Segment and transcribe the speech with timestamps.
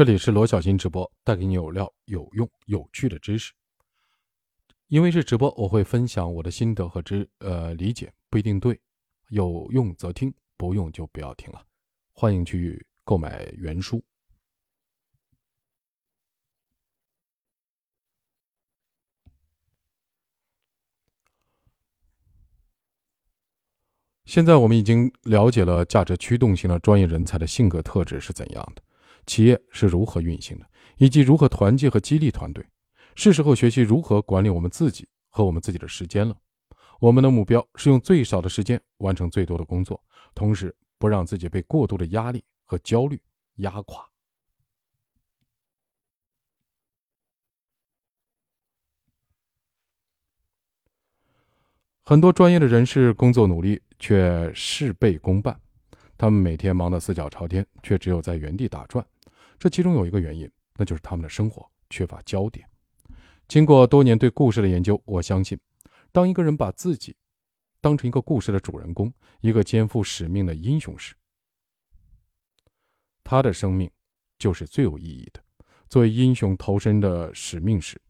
[0.00, 3.52] 这里是罗小新直播，带给你有料、有用、有趣的知识。
[4.86, 8.80] 因为是直播，我会分享我的心得和知呃理解，不一定对，
[9.28, 11.62] 有用则听，不用就不要听了。
[12.14, 14.02] 欢迎去购买原书。
[24.24, 28.82] 现在我们已经了解了价值驱动型的专业人才的性格特质是怎样的。
[29.26, 30.66] 企业是如何运行的，
[30.96, 32.66] 以及如何团结和激励团队，
[33.14, 36.36] 是时候学习如何管理我们自己和我们自己的时间了。
[36.98, 40.02] 我们的目标是用最少的时间完成最多的工作，
[40.34, 43.20] 同时不让自己被过度的压力和焦虑
[43.56, 44.06] 压垮。
[52.02, 55.58] 很多专业的人士工作努力，却事倍功半，
[56.18, 59.06] 他们每天忙得四脚朝天，却只有在原地打转。
[59.60, 62.66] 这其中有一个原因，那就是他们的生活缺乏焦点。
[63.46, 65.60] 经过多年对故事的研究，我相信，
[66.10, 67.14] 当一个人把自己
[67.78, 71.14] 当成一个故事的主人公，一个肩负使命的英雄时，
[73.22, 73.90] 他的生命
[74.38, 75.42] 就是最有意义的。
[75.90, 78.00] 作为英雄投身的使命时，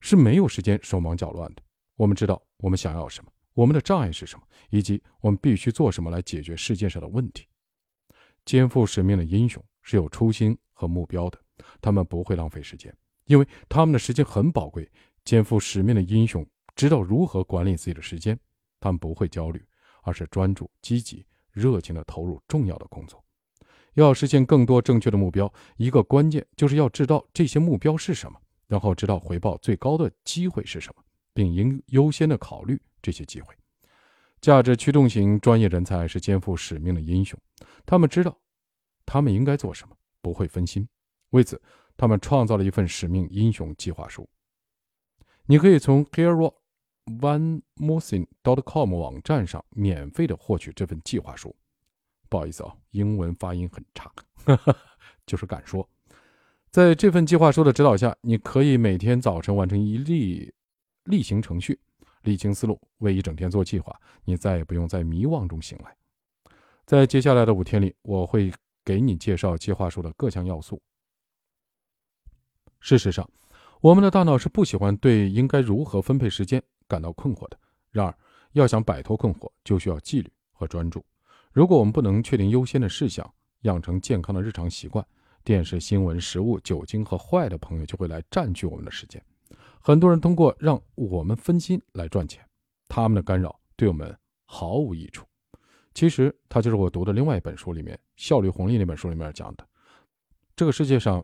[0.00, 1.62] 是没有时间手忙脚乱的。
[1.96, 7.46] 我们知道我们想要什么，我们的障碍是什么，以及我们必须做什么来解决世界上的问题。
[8.44, 10.58] 肩负使命的英雄是有初心。
[10.80, 11.38] 和目标的，
[11.82, 12.94] 他们不会浪费时间，
[13.26, 14.90] 因为他们的时间很宝贵。
[15.22, 18.38] 肩负使命的英雄知道如何管理自己的时间，
[18.80, 19.62] 他们不会焦虑，
[20.02, 23.22] 而是专注、积极、热情地投入重要的工作。
[23.92, 31.02] 要实现更多正确的目标，一个关键就是要知道这些目标是什么，然后知道回报最高的机会是什么，
[31.34, 33.54] 并应优先的考虑这些机会。
[34.40, 37.38] 价值驱动型专业人才是肩负使命的英雄，
[37.84, 38.34] 他们知道
[39.04, 39.94] 他们应该做什么。
[40.20, 40.86] 不会分心，
[41.30, 41.60] 为此，
[41.96, 44.28] 他们创造了一份使命英雄计划书。
[45.46, 51.54] 你可以从 heroonmorthing.com 网站上免费的获取这份计划书。
[52.28, 54.12] 不好意思啊，英文发音很差，
[55.26, 55.88] 就是敢说。
[56.70, 60.54] 在这份计划书的指导下，你可以每天早晨完成一例
[61.04, 61.80] 例行程序，
[62.22, 64.00] 理清思路，为一整天做计划。
[64.24, 65.96] 你再也不用在迷惘中醒来。
[66.86, 68.52] 在接下来的五天里，我会。
[68.84, 70.80] 给你介绍计划书的各项要素。
[72.80, 73.28] 事实上，
[73.80, 77.58] 我们的大脑是不喜欢对应该如何分配时间感到困惑的。
[77.90, 78.14] 然而，
[78.52, 81.04] 要想摆脱困惑，就需要纪律和专注。
[81.52, 83.28] 如果我们不能确定优先的事项，
[83.62, 85.06] 养成健康的日常习惯，
[85.44, 89.22] 电视、新闻、食物、酒精和坏的朋友就会来占据我们的时间。
[89.80, 92.46] 很多人通过让我们分心来赚钱，
[92.88, 94.16] 他们的干扰对我们
[94.46, 95.26] 毫无益处。
[96.00, 99.68] 其实，它就是我读的另外一本书里面《效率红利》那本书里面讲的。
[100.56, 101.22] 这个世界上，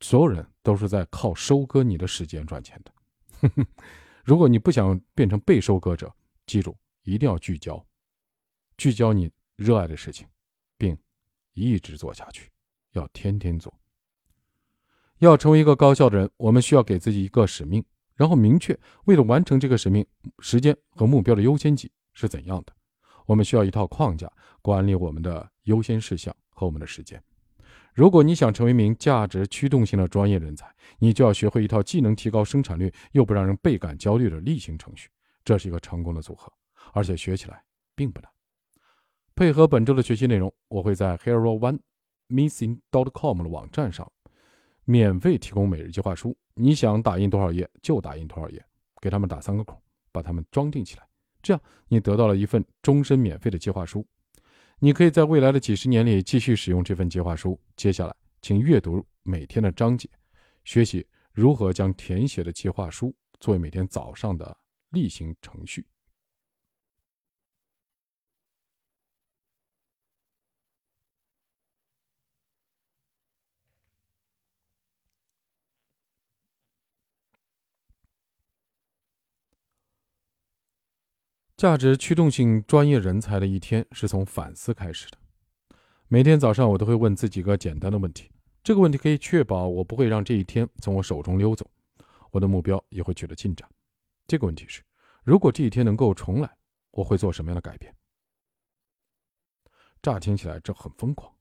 [0.00, 3.66] 所有人都是在靠收割你的时间赚钱的。
[4.24, 6.10] 如果你不想变成被收割者，
[6.46, 7.84] 记住一定要聚焦，
[8.78, 10.26] 聚焦你热爱的事情，
[10.78, 10.96] 并
[11.52, 12.50] 一直做下去，
[12.92, 13.78] 要天天做。
[15.18, 20.06] 要成为一个高效的人，我们需要给自己一个使命，然后明确为了完成这个使命，
[20.38, 22.72] 时间和目标的优先级是怎样的。
[23.28, 27.22] 我们需要一套框架管理我们的优先事项和我们的时间。
[27.92, 35.10] 如果你想成为一名价值驱动型的专业人才，你就要学会一套既能提高生产率又不让人倍感焦虑的例行程序。
[35.44, 36.50] 这是一个成功的组合，
[36.94, 37.62] 而且学起来
[37.94, 38.30] 并不难。
[39.34, 44.10] 配合本周的学习内容，我会在 heroonemissing.dot.com 的网站上
[44.84, 46.34] 免费提供每日计划书。
[46.54, 48.64] 你想打印多少页就打印多少页，
[49.02, 49.78] 给他们打三个孔，
[50.12, 51.06] 把它们装订起来。
[51.42, 54.06] 这样，你得到了一份终身免费的计划书。
[54.80, 57.58] 你可以在未来的几十年里继续使用这份计划书。
[57.76, 60.08] 接下来，请阅读每天的章节，
[60.64, 64.56] 学习如何将填写的计划书作为每天早上的
[64.90, 65.84] 例行程序。
[81.58, 85.18] 价值驱动性专业人才的一天是从反思开始的。
[86.06, 88.30] 每天早上，我都会问自己个简单的问题，
[88.62, 91.68] 这个问题可以确保我不会让这一天从我手中溜走，
[92.30, 93.68] 我的目标也会取得进展。
[94.28, 94.84] 这个问题是：
[95.24, 96.48] 如果这一天能够重来，
[96.92, 97.92] 我会做什么样的改变？
[100.00, 101.34] 乍听起来这很疯狂，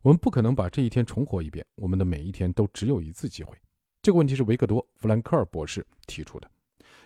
[0.00, 1.66] 我们不可能把这一天重活一遍。
[1.74, 3.58] 我们的每一天都只有一次机会。
[4.00, 6.48] 这个问题是维克多·弗兰克尔博士提出的。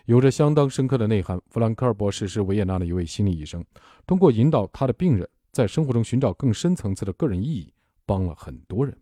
[0.06, 1.40] 有着相当深刻的内涵。
[1.48, 3.64] 弗兰克尔博士是维也纳的一位心理医生，
[4.06, 7.72] 通过引导他的病人在生活中寻找更深层次的个人意义，
[8.06, 8.96] 帮了很多人。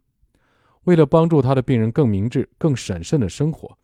[0.84, 3.76] 为了帮助他的病人更明智、更审慎的生活，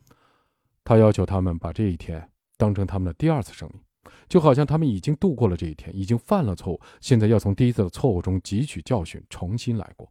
[0.82, 3.82] 他要求他们把这一天当成他们的第二次生命，
[4.28, 10.10] 就好像他们已经度过了这一天，已经犯了错误，现在要从第一次的错误中汲取教训，重新来过。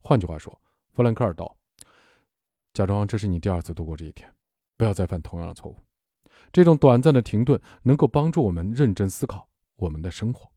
[0.00, 0.56] 换句话说，
[0.92, 1.56] 弗兰克尔道
[2.72, 4.32] ：“假装这是你第二次度过这一天，
[4.76, 5.76] 不要再犯同样的错误。”
[6.52, 10.50] 这种短暂的停顿能够帮助我们认真思考我们的生活。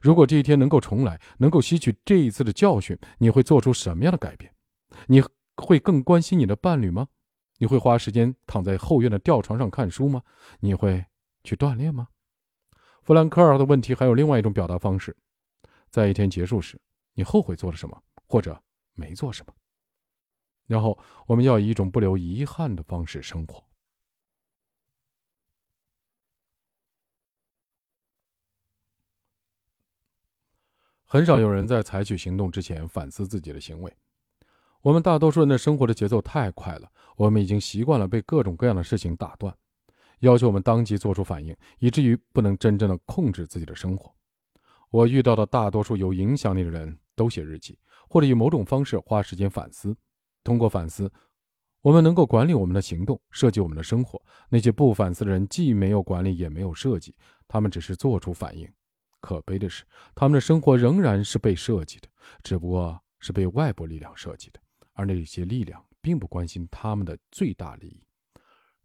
[0.00, 4.54] 如果这一天能够重来，能够吸取这一次的教训，你会做出什么样的改变？
[5.06, 5.22] 你
[5.56, 7.08] 会更关心你的伴侣吗？
[7.58, 10.22] 你会花时间躺在后院的吊床上看书吗？
[10.60, 11.04] 你会
[11.44, 12.08] 去锻炼吗？
[13.02, 15.16] 弗兰克尔的问题还有另外一种表达方式：
[15.90, 16.80] 在一天结束时，
[17.14, 18.60] 你后悔做了什么，或者
[18.94, 19.52] 没做什么？
[20.66, 23.62] 然后我们要以一种不留遗憾的方式生活。
[31.12, 33.94] 很少有人在采取行动之前反思自己的行为。
[34.80, 39.54] 我们大多数人的生活的节奏太快了，我们已经习惯了被各种各样的事情打断，
[40.20, 44.10] 要求我们当即做出反应，以至于不能真正的控制自己的生活。
[44.88, 47.78] 我遇到的大多数有影响力的人都写日记，
[48.08, 49.94] 或者以某种方式花时间反思。
[50.42, 51.12] 通过反思，
[51.82, 54.18] 我们能够管理我们的行动，设计我们的生活。
[54.48, 57.14] 那些不反思的人既没有管理，也没有设计，
[57.46, 58.66] 他们只是做出反应。
[59.22, 59.84] 可悲的是，
[60.14, 62.08] 他们的生活仍然是被设计的，
[62.42, 64.60] 只不过是被外部力量设计的，
[64.92, 68.04] 而那些力量并不关心他们的最大利益。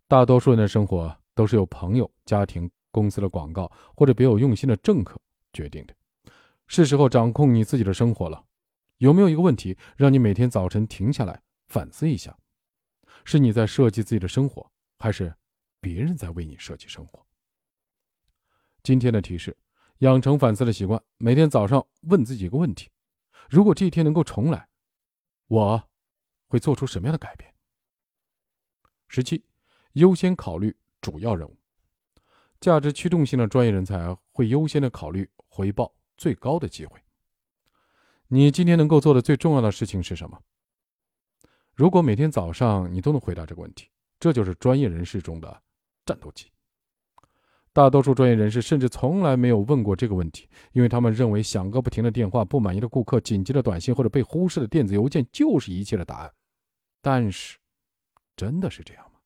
[0.08, 5.20] 大多数人的生活都是由朋友、家庭、公司的广告或者别有用心的政客
[5.52, 5.94] 决定的。
[6.68, 8.46] 是时候掌控你自己的生活了。
[9.00, 12.38] 有没有一个问题让你每天早晨停下来反思一下？
[13.26, 15.34] 是你在设计自己的生活，还是
[15.82, 17.26] 别人在为你设计生活？
[18.84, 19.58] 今天的提示。
[20.00, 22.90] 养成反思的习惯，每天早上问自己一个问题：
[23.50, 24.68] 如果这一天能够重来，
[25.48, 25.84] 我
[26.48, 27.52] 会做出什么样的改变？
[29.08, 29.44] 十七，
[29.94, 31.58] 优先考虑主要任务。
[32.60, 37.00] 价值驱动性的专业人才会优先的考虑回报最高的机会。
[38.28, 40.40] 你今天能够做的最重要的事情是什么？
[41.74, 43.90] 如果每天早上你都能回答这个问题，
[44.20, 45.64] 这就是专业人士中的
[46.06, 46.52] 战斗机。
[47.78, 56.34] 大多数专业人士甚至从来没有问过这个问题，因为他们认为响个不停的电话、不满意的顾客、紧急的短信或者被忽视的电子邮件就是一切的答案。
[57.04, 57.56] 但是，
[58.36, 59.20] 真的是这样吗？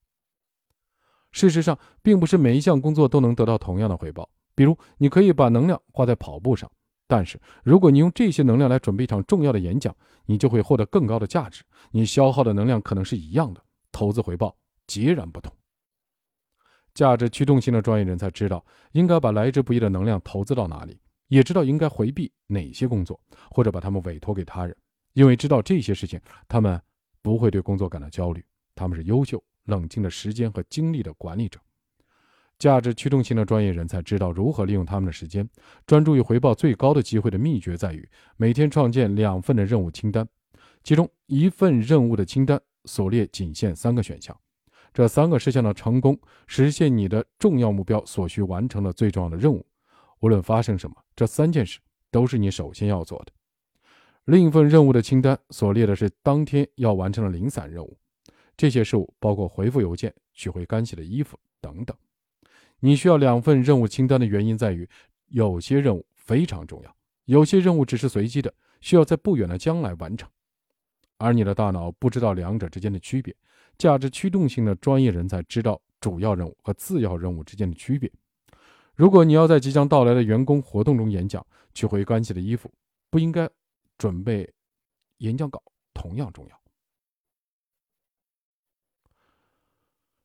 [1.31, 4.30] 事实上，并不是每一项工作都能得到同样的回报。
[4.53, 6.69] 比如，你可以把能量花在跑步上，
[7.07, 9.95] 但是如果你用这些能量来准备一场重要的演讲，
[10.25, 11.63] 你就会获得更高的价值。
[11.92, 13.63] 你消耗的能量可能是一样的，
[13.94, 14.53] 投资回报
[14.88, 15.56] 截然不同。
[16.93, 24.75] 价值驱动性的专业人才知道应该把来之不易的能量投资到哪里，也知道应该回避哪些工作，或者把他们委托给他人。
[25.13, 26.81] 因为知道这些事情，他们
[27.21, 28.43] 不会对工作感到焦虑。
[28.75, 31.59] 他们是优秀、冷静的时间和精力的管理者。
[32.57, 35.49] 价值驱动性的专业人才知道如何利用他们的时间，
[35.85, 38.07] 专注于回报最高的机会的秘诀在于
[38.38, 40.27] 每天创建两份的任务清单，
[40.83, 44.38] 其中一份任务的清单所列仅限三个选项。
[44.93, 49.65] 这三个事项的成功，实现你的重要目标所需完成的最重要的任务。
[50.19, 51.79] 无论发生什么，这三件事
[52.11, 53.31] 都是你首先要做的。
[54.25, 57.98] 另一份任务的清单所列的是当天要完成的零散任务，
[58.55, 61.95] 这些事务包括回复邮件、取回干洗的衣服等等。
[62.81, 64.88] 你需要两份任务清单的原因在于，
[65.27, 66.95] 有些任务非常重要，
[67.25, 70.29] 有些任务只是随机的，需要在不远的将来完成。
[71.21, 73.35] 而你的大脑不知道两者之间的区别。
[73.77, 78.11] 价值驱动性的专业人才知道主要任务和次要任务之间的区别。
[78.95, 82.71] 如果你要在即将到来的员工活动中演讲，取回干洗的衣服
[83.09, 83.49] 不应该
[83.97, 84.51] 准备
[85.17, 85.61] 演讲稿
[85.93, 86.61] 同样重要。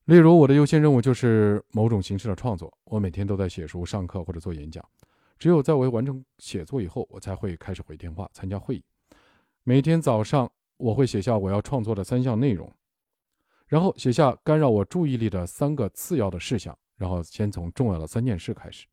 [0.04, 4.84] 例如，我的优先任务就是某种形式的创作，我每天都在写书、上课或者做演讲。
[5.38, 8.84] 只有在我完成写作以后，我才会开始回电话、参加会议。
[9.64, 12.72] 每天早上，我会写下我要创作的三项内容。
[13.66, 18.86] 然后写下干扰我注意力的三个次要的事项，然后先从重要的三件事开始，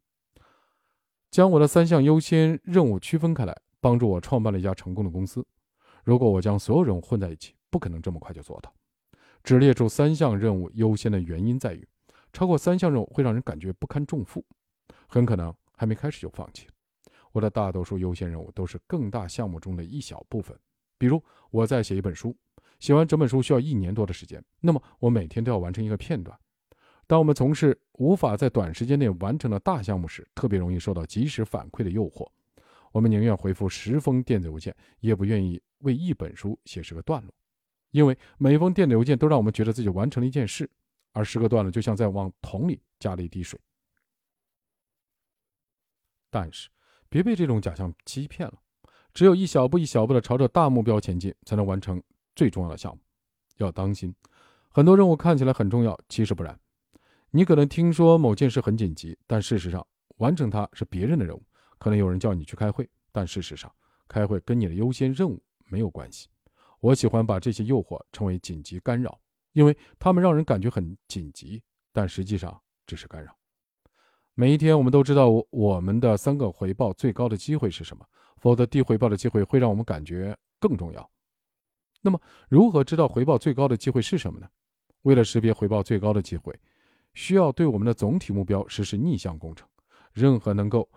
[1.30, 5.46] 将我的三项优先任务区分开来，帮助我创办了一家成功的公司。
[6.04, 8.74] 如果我将所有任务混在一起，不可能这么快就做到。
[9.44, 11.88] 只列出三项任务优先的原因在于，
[12.32, 14.44] 超过三项任务会让人感觉不堪重负，
[15.06, 16.68] 很可能还没开始就放弃。
[17.32, 20.58] 我的大多数优先任务都是更大项目中的一小部分，
[21.04, 22.34] 比如我在写一本书。
[22.80, 26.38] 写完整本书需要一年多的时间，那么我每天都要完成一个片段。
[27.06, 32.26] 当我们从事无法在短时间内完成的大项目时，特别容易受到及时反馈的诱惑。
[32.94, 37.34] 我们宁愿回复十封电子邮件，也不愿意为一本书写十个段落。
[37.92, 40.70] 因为每一封电子邮件都让我们觉得自己完成了一件事，
[41.12, 43.60] 而十个段落，就像在往桶里加了一滴水。
[46.30, 46.70] 但是，
[47.10, 48.63] 别被这种假象欺骗了。
[49.14, 52.02] 只有一小步一小步的朝着大目标前进，才能完成
[52.36, 53.00] 最重要的项目。
[53.58, 54.14] 要当心，
[54.70, 56.60] 很多任务看起来很重要，其实不然。
[57.30, 59.86] 你可能听说某件事很紧急，但事实上
[60.18, 61.44] 完成它是别人的任务。
[61.78, 63.72] 可能有人叫你去开会，但事实上
[64.08, 66.30] 开会跟你的优先任务没有关系。
[66.80, 69.20] 我喜欢把这些诱惑称为紧急干扰，
[69.52, 73.36] 因为它们让人感觉很紧急，但实际上只是干扰。
[74.34, 78.06] 每一天，我们都知道我们的三个回报最高的机会是什么，
[78.44, 81.10] 否则低回报的机会会让我们感觉更重要。
[82.02, 82.20] 那么，
[82.50, 84.50] 如何知道回报最高的机会是什么呢？
[85.04, 86.54] 为了识别回报最高的机会，
[87.14, 89.66] 需要对我们的总体目标实施逆向工程。
[90.12, 90.90] 任何能够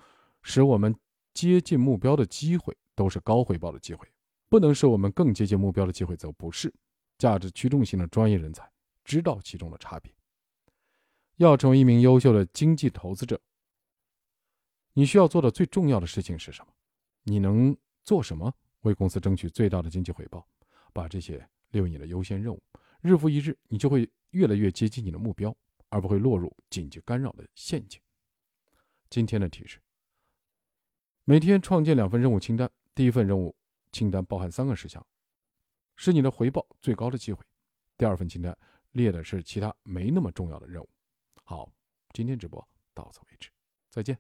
[0.43, 0.93] 使我们
[1.35, 4.09] 接近目标的机会都是高回报的机会，
[4.49, 6.75] 不能使我们更接近目标的机会则不是。
[7.17, 8.69] 价值驱动型的专业人才
[9.05, 10.13] 知道其中的差别。
[11.37, 13.41] 要成为一名优秀的经济投资者，
[14.95, 16.73] 你需要做的最重要的事情是什么？
[17.29, 20.47] 你能做什么为公司争取最大的经济回报？
[20.93, 22.63] 把这些列为你的优先任务。
[23.03, 25.55] 日复一日，你就会越来越接近你的目标，
[25.89, 28.01] 而不会落入紧急干扰的陷阱。
[29.11, 29.83] 今天的提示：
[31.25, 32.71] 每天创建两份任务清单。
[32.95, 33.55] 第一份任务
[33.91, 35.05] 清单包含三个事项，
[35.97, 37.45] 是你的回报最高的机会。
[37.99, 38.57] 第二份清单
[38.93, 40.89] 列的是其他没那么重要的任务。
[41.43, 41.69] 好，
[42.13, 43.51] 今天直播到此为止，
[43.91, 44.17] 再见。